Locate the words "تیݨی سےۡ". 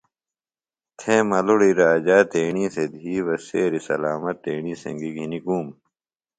2.31-2.89